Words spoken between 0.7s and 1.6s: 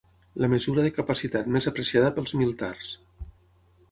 de capacitat